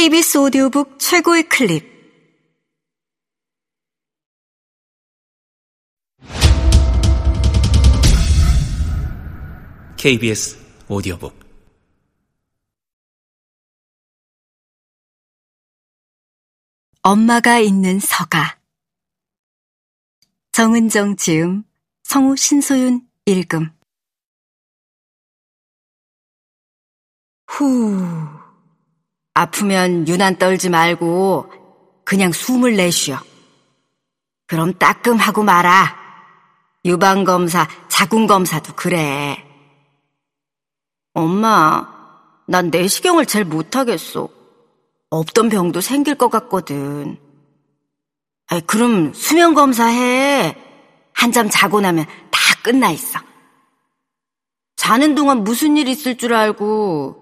KBS 0.00 0.38
오디오북 0.38 0.98
최고의 0.98 1.46
클립. 1.50 1.84
KBS 9.98 10.56
오디오북. 10.88 11.38
엄마가 17.02 17.58
있는 17.58 18.00
서가. 18.00 18.58
정은정 20.52 21.16
지음 21.16 21.64
성우 22.04 22.36
신소윤 22.36 23.06
읽음 23.26 23.70
후 27.46 28.49
아프면 29.34 30.06
유난 30.08 30.36
떨지 30.36 30.68
말고 30.68 31.52
그냥 32.04 32.32
숨을 32.32 32.76
내쉬어. 32.76 33.18
그럼 34.46 34.74
따끔하고 34.74 35.42
말아. 35.44 35.96
유방검사, 36.84 37.68
자궁검사도 37.88 38.74
그래. 38.74 39.44
엄마, 41.14 41.86
난 42.46 42.70
내시경을 42.70 43.26
잘 43.26 43.44
못하겠어. 43.44 44.28
없던 45.10 45.48
병도 45.50 45.80
생길 45.80 46.16
것 46.16 46.30
같거든. 46.30 47.18
아이, 48.48 48.60
그럼 48.62 49.12
수면검사 49.12 49.86
해. 49.86 50.56
한잠 51.12 51.48
자고 51.50 51.80
나면 51.80 52.06
다 52.30 52.40
끝나 52.62 52.90
있어. 52.90 53.20
자는 54.76 55.14
동안 55.14 55.44
무슨 55.44 55.76
일 55.76 55.86
있을 55.88 56.16
줄 56.16 56.32
알고 56.34 57.19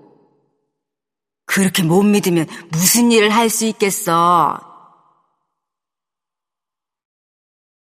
그렇게 1.58 1.82
못 1.82 2.04
믿으면 2.04 2.46
무슨 2.70 3.10
일을 3.10 3.34
할 3.34 3.50
수 3.50 3.64
있겠어? 3.64 4.60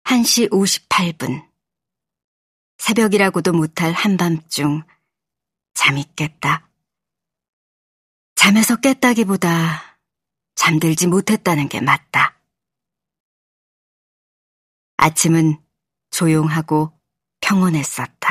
1시 0.05 0.49
58분. 0.51 1.47
새벽이라고도 2.79 3.53
못할 3.53 3.93
한밤중 3.93 4.83
잠이 5.75 6.07
깼다. 6.17 6.71
잠에서 8.35 8.77
깼다기보다 8.77 9.99
잠들지 10.55 11.07
못했다는 11.07 11.69
게 11.69 11.83
맞다. 11.83 12.41
아침은 14.97 15.63
조용하고 16.11 16.99
평온했었다. 17.43 18.30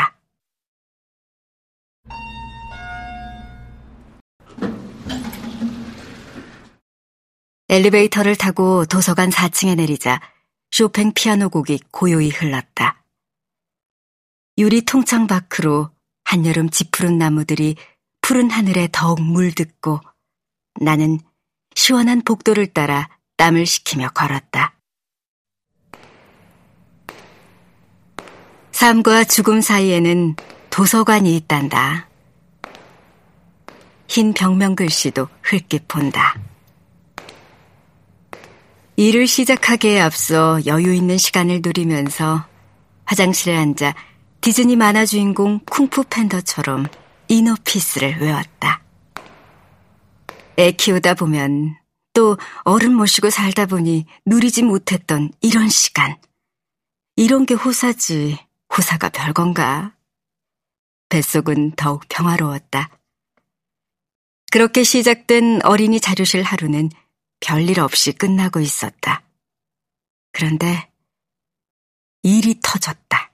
엘리베이터를 7.70 8.36
타고 8.36 8.84
도서관 8.86 9.30
4층에 9.30 9.76
내리자 9.76 10.20
쇼팽 10.72 11.14
피아노 11.14 11.50
곡이 11.50 11.80
고요히 11.92 12.30
흘렀다. 12.30 13.04
유리 14.58 14.82
통창 14.82 15.28
밖으로 15.28 15.92
한여름 16.24 16.72
지푸른 16.72 17.20
나무들이 17.20 17.76
푸른 18.22 18.50
하늘에 18.50 18.90
더욱 18.92 19.22
물듣고 19.22 20.00
나는 20.82 21.20
시원한 21.76 22.24
복도를 22.24 22.74
따라 22.74 23.08
땀을 23.38 23.68
식히며 23.68 24.10
걸었다. 24.10 24.76
삶과 28.72 29.26
죽음 29.26 29.62
사이에는 29.62 30.36
도서관이 30.72 31.36
있단다. 31.36 32.10
흰 34.08 34.34
벽면 34.34 34.76
글씨도 34.76 35.28
흘끗 35.44 35.88
본다. 35.88 36.49
일을 39.00 39.28
시작하기에 39.28 40.02
앞서 40.02 40.60
여유 40.66 40.94
있는 40.94 41.18
시간을 41.18 41.62
누리면서 41.64 42.46
화장실에 43.06 43.56
앉아 43.56 43.96
디즈니 44.42 44.76
만화 44.76 45.06
주인공 45.06 45.60
쿵푸 45.60 46.04
팬더처럼 46.10 46.86
이너피스를 47.30 48.18
외웠다. 48.20 48.84
애 50.58 50.74
키우다 50.74 51.14
보면 51.14 51.78
또 52.12 52.38
어른 52.66 52.94
모시고 52.94 53.30
살다 53.30 53.68
보니 53.68 54.06
누리지 54.26 54.64
못했던 54.64 55.32
이런 55.40 55.70
시간. 55.70 56.18
이런 57.16 57.46
게 57.46 57.54
호사지, 57.54 58.38
호사가 58.76 59.08
별건가. 59.08 59.96
뱃속은 61.08 61.72
더욱 61.78 62.04
평화로웠다. 62.10 62.90
그렇게 64.52 64.84
시작된 64.84 65.62
어린이 65.64 66.02
자료실 66.02 66.44
하루는 66.44 66.90
별일 67.40 67.80
없이 67.80 68.12
끝나고 68.12 68.60
있었다. 68.60 69.24
그런데 70.32 70.90
일이 72.24 72.60
터졌다. 72.62 73.32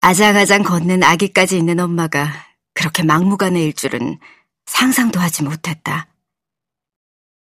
아장아장 0.00 0.62
걷는 0.62 1.02
아기까지 1.02 1.56
있는 1.56 1.78
엄마가 1.78 2.28
그렇게 2.74 3.02
막무가내일 3.02 3.72
줄은 3.72 4.18
상상도 4.66 5.20
하지 5.20 5.42
못했다. 5.42 6.08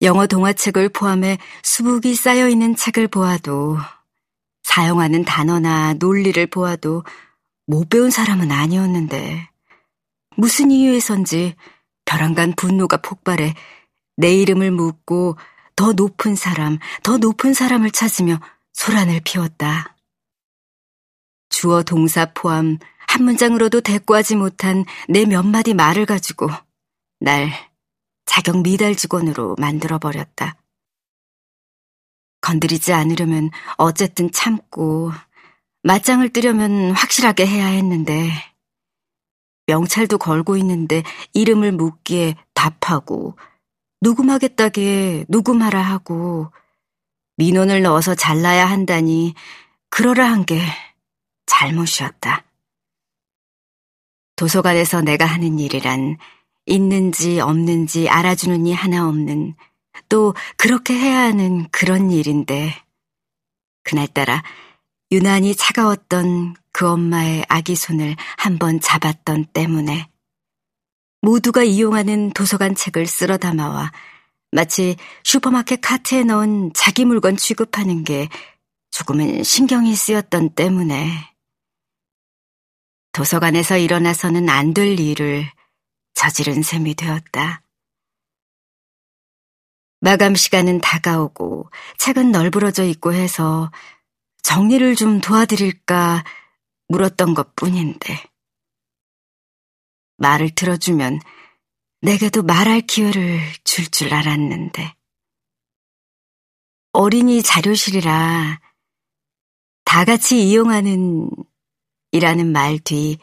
영어 0.02 0.28
동화책을 0.28 0.90
포함해 0.90 1.38
수북이 1.64 2.16
쌓여 2.16 2.50
있는 2.50 2.76
책을 2.76 3.08
보아도 3.08 3.78
사용하는 4.64 5.24
단어나 5.24 5.94
논리를 5.94 6.46
보아도 6.48 7.04
못 7.66 7.90
배운 7.90 8.10
사람은 8.10 8.52
아니었는데 8.52 9.50
무슨 10.36 10.72
이유에선지 10.72 11.56
벼랑간 12.14 12.54
분노가 12.54 12.98
폭발해 12.98 13.56
내 14.18 14.36
이름을 14.36 14.70
묻고 14.70 15.36
더 15.76 15.94
높은 15.94 16.36
사람, 16.36 16.78
더 17.02 17.18
높은 17.18 17.56
사람을 17.56 17.90
찾으며 17.90 18.40
소란을 18.74 19.22
피웠다. 19.24 19.98
주어 21.50 21.82
동사 21.82 22.32
포함 22.32 22.78
한 23.08 23.24
문장으로도 23.24 23.82
대꾸하지 23.82 24.36
못한 24.36 24.86
내 25.10 25.26
몇 25.26 25.44
마디 25.44 25.74
말을 25.74 26.06
가지고 26.06 26.50
날 27.20 27.52
자격 28.26 28.62
미달 28.62 28.96
직원으로 28.96 29.56
만들어 29.58 29.98
버렸다. 29.98 30.56
건드리지 32.42 32.94
않으려면 32.94 33.50
어쨌든 33.78 34.32
참고 34.32 35.12
맞짱을 35.82 36.30
뜨려면 36.30 36.92
확실하게 36.92 37.48
해야 37.48 37.66
했는데 37.66 38.53
명찰도 39.68 40.18
걸고 40.18 40.58
있는데 40.58 41.04
이름을 41.34 41.72
묻기에 41.72 42.36
답하고 42.54 43.38
녹음하겠다기에 44.02 45.26
녹음하라 45.30 45.82
하고 45.82 46.52
민원을 47.38 47.82
넣어서 47.82 48.16
잘라야 48.16 48.66
한다니 48.66 49.34
그러라 49.90 50.30
한 50.30 50.46
게 50.46 50.60
잘못이었다. 51.46 52.44
도서관에서 54.36 55.02
내가 55.02 55.26
하는 55.26 55.60
일이란 55.60 56.18
있는지 56.66 57.40
없는지 57.40 58.10
알아주는 58.10 58.66
이 58.66 58.74
하나 58.74 59.08
없는 59.08 59.56
또 60.10 60.34
그렇게 60.58 60.94
해야 60.96 61.20
하는 61.20 61.68
그런 61.70 62.12
일인데 62.12 62.74
그날따라 63.84 64.44
유난히 65.12 65.56
차가웠던 65.56 66.56
그 66.74 66.90
엄마의 66.90 67.46
아기 67.48 67.76
손을 67.76 68.16
한번 68.38 68.82
잡았던 68.82 69.46
때문에 69.54 70.10
모두가 71.22 71.64
이용하는 71.64 72.32
도서관 72.32 72.76
책을 72.76 73.08
쓸어 73.08 73.38
담아와 73.38 73.92
마치 74.52 74.98
슈퍼마켓 75.24 75.80
카트에 75.82 76.24
넣은 76.24 76.72
자기 76.74 77.06
물건 77.06 77.38
취급하는 77.38 78.04
게 78.04 78.28
조금은 78.92 79.44
신경이 79.44 79.96
쓰였던 79.96 80.52
때문에 80.52 81.34
도서관에서 83.14 83.78
일어나서는 83.78 84.50
안 84.50 84.74
될 84.74 85.00
일을 85.00 85.50
저지른 86.14 86.62
셈이 86.64 86.96
되었다. 86.96 87.62
마감 90.02 90.36
시간은 90.36 90.82
다가오고 90.82 91.70
책은 91.98 92.32
널브러져 92.32 92.84
있고 92.86 93.14
해서 93.14 93.72
정리를 94.42 94.96
좀 94.96 95.22
도와드릴까 95.22 96.24
물었던 96.88 97.34
것 97.34 97.56
뿐인데. 97.56 98.24
말을 100.18 100.52
들어주면 100.56 101.20
내게도 102.02 102.44
말할 102.44 102.82
기회를 102.82 103.40
줄줄 103.64 104.14
알았는데. 104.14 104.96
어린이 106.92 107.42
자료실이라 107.42 108.62
다 109.86 110.06
같이 110.06 110.50
이용하는 110.50 111.30
이라는 112.12 112.52
말 112.52 112.80
뒤 112.80 113.18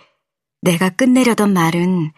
내가 0.62 0.90
끝내려던 0.90 1.52
말은 1.52 2.12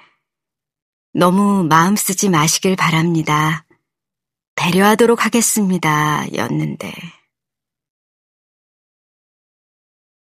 너무 1.14 1.64
마음 1.64 1.94
쓰지 1.94 2.28
마시길 2.30 2.76
바랍니다. 2.76 3.66
배려하도록 4.54 5.24
하겠습니다. 5.24 6.26
였는데. 6.34 6.92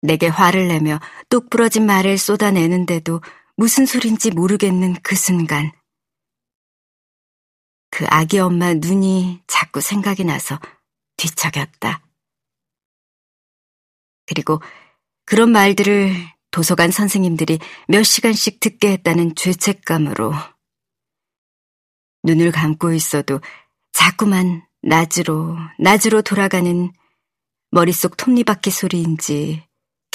내게 0.02 0.28
화를 0.28 0.68
내며 0.68 1.00
뚝 1.30 1.50
부러진 1.50 1.86
말을 1.86 2.18
쏟아내는데도 2.18 3.22
무슨 3.56 3.86
소린지 3.86 4.32
모르겠는 4.32 4.96
그 5.04 5.16
순간 5.16 5.72
그 7.92 8.06
아기 8.10 8.40
엄마 8.40 8.74
눈이 8.74 9.44
자꾸 9.48 9.82
생각이 9.82 10.24
나서 10.24 10.60
뒤척였다. 11.18 12.02
그리고 14.26 14.62
그런 15.26 15.52
말들을 15.52 16.14
도서관 16.52 16.90
선생님들이 16.92 17.60
몇 17.88 18.04
시간씩 18.04 18.60
듣게 18.60 18.92
했다는 18.92 19.36
죄책감으로 19.36 20.34
눈을 22.24 22.52
감고 22.52 22.94
있어도 22.94 23.42
자꾸만 23.92 24.66
낮으로, 24.82 25.58
낮으로 25.80 26.22
돌아가는 26.22 26.92
머릿속 27.72 28.18
톱니바퀴 28.18 28.72
소리인지 28.72 29.64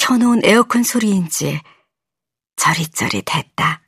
켜놓은 0.07 0.39
에어컨 0.45 0.83
소리인지 0.83 1.59
저릿저릿했다. 2.55 3.81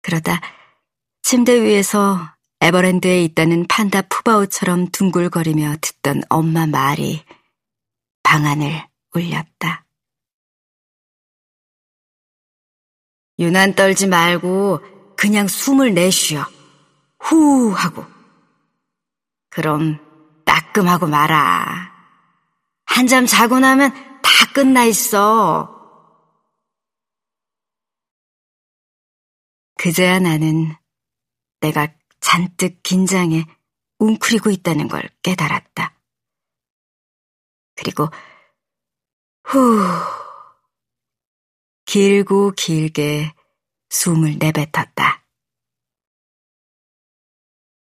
그러다 0.00 0.40
침대 1.20 1.60
위에서 1.60 2.34
에버랜드에 2.62 3.22
있다는 3.24 3.66
판다 3.68 4.00
푸바오처럼 4.08 4.88
둥글거리며 4.88 5.76
듣던 5.82 6.22
엄마 6.30 6.66
말이 6.66 7.22
방안을 8.22 8.88
울렸다. 9.14 9.84
유난 13.38 13.74
떨지 13.74 14.06
말고 14.06 14.80
그냥 15.14 15.46
숨을 15.46 15.92
내쉬어. 15.92 16.46
후 17.18 17.70
하고. 17.72 18.06
그럼 19.50 19.98
따끔하고 20.46 21.06
말아. 21.06 21.91
한잠 22.92 23.24
자고 23.24 23.58
나면 23.58 23.90
다 24.20 24.52
끝나 24.52 24.84
있어. 24.84 25.80
그제야 29.78 30.18
나는 30.20 30.76
내가 31.60 31.88
잔뜩 32.20 32.82
긴장해 32.82 33.46
웅크리고 33.98 34.50
있다는 34.50 34.88
걸 34.88 35.08
깨달았다. 35.22 35.98
그리고 37.76 38.08
후 39.44 39.80
길고 41.86 42.52
길게 42.52 43.32
숨을 43.88 44.36
내뱉었다. 44.38 45.26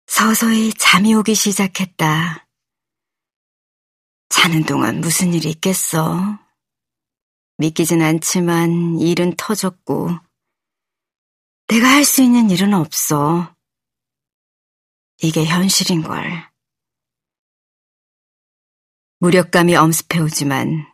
서서히 0.08 0.72
잠이 0.74 1.14
오기 1.14 1.36
시작했다. 1.36 2.47
자는 4.40 4.62
동안 4.62 5.00
무슨 5.00 5.34
일이 5.34 5.50
있겠어? 5.50 6.38
믿기진 7.56 8.00
않지만 8.02 9.00
일은 9.00 9.34
터졌고, 9.36 10.10
내가 11.66 11.88
할 11.88 12.04
수 12.04 12.22
있는 12.22 12.48
일은 12.48 12.72
없어. 12.72 13.52
이게 15.20 15.44
현실인걸. 15.44 16.48
무력감이 19.18 19.74
엄습해오지만, 19.74 20.86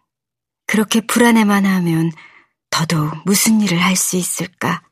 그렇게 0.67 1.03
불안해만 1.03 1.67
하면 1.67 2.13
더더욱 2.71 3.13
무슨 3.27 3.61
일을 3.61 3.79
할 3.79 3.95
수 3.95 4.17
있을까? 4.17 4.89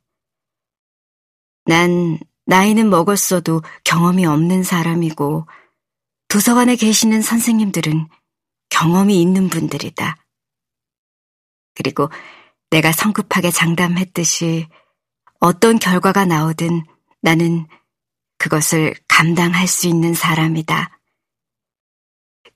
난 1.64 2.18
나이는 2.44 2.90
먹었어도 2.90 3.62
경험이 3.84 4.26
없는 4.26 4.62
사람이고, 4.62 5.46
도서관에 6.28 6.76
계시는 6.76 7.22
선생님들은 7.22 8.08
경험이 8.82 9.22
있는 9.22 9.48
분들이다. 9.48 10.16
그리고 11.76 12.10
내가 12.70 12.90
성급하게 12.90 13.52
장담했듯이 13.52 14.66
어떤 15.38 15.78
결과가 15.78 16.24
나오든 16.24 16.84
나는 17.20 17.68
그것을 18.38 18.94
감당할 19.06 19.68
수 19.68 19.86
있는 19.86 20.14
사람이다. 20.14 20.98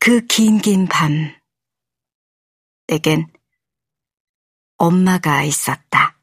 그 0.01 0.27
긴긴 0.27 0.89
밤, 0.89 1.33
내겐 2.89 3.29
엄마가 4.79 5.45
있었다. 5.45 6.19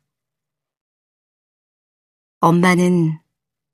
엄마는 2.41 3.21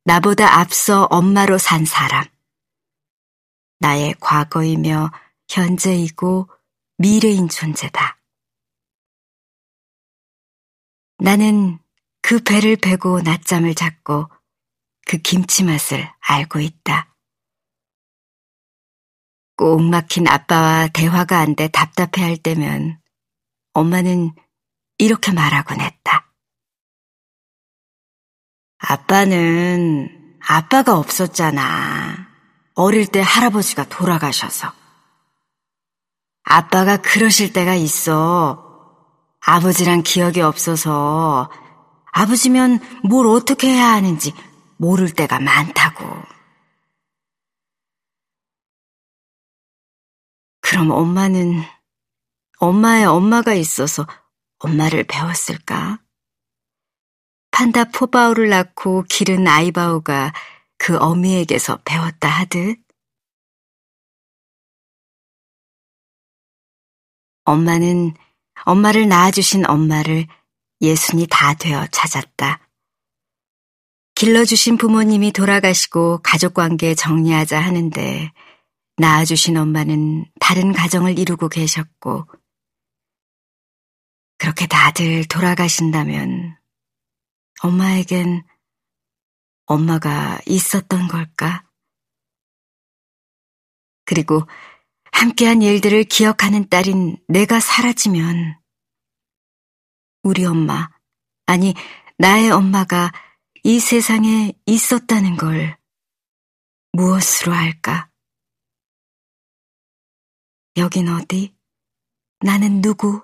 나보다 0.04 0.60
앞서 0.60 1.06
엄마로 1.06 1.58
산 1.58 1.86
사람. 1.86 2.24
나의 3.80 4.14
과거이며 4.20 5.10
현재이고 5.50 6.50
미래인 6.98 7.50
존재다. 7.50 8.20
나는 11.18 11.80
그 12.22 12.42
배를 12.44 12.78
베고 12.78 13.22
낮잠을 13.22 13.76
잡고 13.76 14.30
그 15.08 15.18
김치 15.18 15.64
맛을 15.64 16.10
알고 16.20 16.60
있다. 16.60 17.16
꼭 19.58 19.82
막힌 19.84 20.28
아빠와 20.28 20.88
대화가 20.88 21.40
안 21.40 21.56
돼 21.56 21.68
답답해 21.68 22.24
할 22.26 22.38
때면 22.38 23.02
엄마는 23.74 24.34
이렇게 24.98 25.32
말하곤 25.34 25.82
했다. 25.82 26.32
아빠는 28.78 30.38
아빠가 30.42 30.98
없었잖아. 30.98 32.30
어릴 32.76 33.08
때 33.08 33.22
할아버지가 33.22 33.90
돌아가셔서. 33.90 34.74
아빠가 36.52 36.98
그러실 36.98 37.54
때가 37.54 37.76
있어. 37.76 38.66
아버지랑 39.46 40.02
기억이 40.02 40.42
없어서 40.42 41.52
아버지면 42.12 42.80
뭘 43.08 43.28
어떻게 43.28 43.68
해야 43.68 43.90
하는지 43.90 44.34
모를 44.78 45.12
때가 45.12 45.40
많다고. 45.40 46.04
그럼 50.62 50.90
엄마는 50.90 51.62
엄마의 52.58 53.06
엄마가 53.06 53.54
있어서 53.54 54.08
엄마를 54.58 55.04
배웠을까? 55.04 56.02
판다 57.52 57.86
포바오를 57.86 58.50
낳고 58.50 59.04
기른 59.08 59.48
아이바오가 59.48 60.34
그 60.80 60.98
어미에게서 60.98 61.82
배웠다 61.86 62.28
하듯 62.28 62.89
엄마는 67.50 68.14
엄마를 68.66 69.08
낳아주신 69.08 69.66
엄마를 69.68 70.28
예순이 70.82 71.26
다 71.32 71.56
되어 71.56 71.88
찾았다. 71.88 72.60
길러주신 74.14 74.78
부모님이 74.78 75.32
돌아가시고 75.32 76.20
가족관계 76.22 76.94
정리하자 76.94 77.60
하는데 77.60 78.32
낳아주신 78.98 79.58
엄마는 79.58 80.26
다른 80.40 80.74
가정을 80.74 81.18
이루고 81.18 81.50
계셨고 81.50 82.28
그렇게 84.38 84.68
다들 84.68 85.26
돌아가신다면 85.28 86.56
엄마에겐 87.64 88.44
엄마가 89.66 90.40
있었던 90.46 91.08
걸까? 91.08 91.64
그리고 94.06 94.44
함께한 95.20 95.62
일들을 95.62 96.06
기억하는 96.06 96.70
딸인 96.70 97.18
내가 97.28 97.60
사라지면 97.60 98.58
우리 100.24 100.46
엄마, 100.46 100.90
아니, 101.46 101.74
나의 102.18 102.52
엄마가 102.52 103.12
이 103.66 103.82
세상에 103.82 104.54
있었다는 104.66 105.36
걸 105.36 105.78
무엇으로 106.94 107.52
할까? 107.52 108.10
여긴 110.78 111.10
어디? 111.10 111.54
나는 112.40 112.80
누구? 112.80 113.22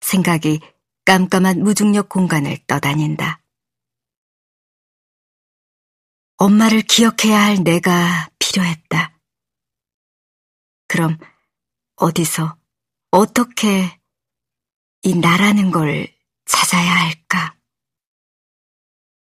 생각이 0.00 0.60
깜깜한 1.04 1.62
무중력 1.62 2.08
공간을 2.08 2.64
떠다닌다. 2.66 3.42
엄마를 6.38 6.80
기억해야 6.80 7.38
할 7.38 7.62
내가 7.62 8.30
필요했다. 8.38 9.21
그럼 10.92 11.16
어디서 11.96 12.58
어떻게 13.12 13.98
이 15.02 15.14
나라는 15.14 15.70
걸 15.70 16.06
찾아야 16.44 16.94
할까? 17.06 17.56